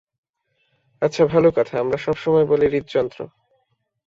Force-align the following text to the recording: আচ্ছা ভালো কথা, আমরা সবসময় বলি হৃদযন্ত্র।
আচ্ছা 1.01 1.23
ভালো 1.25 1.49
কথা, 1.55 1.73
আমরা 1.79 1.97
সবসময় 1.97 2.45
বলি 2.45 2.65
হৃদযন্ত্র। 2.67 3.19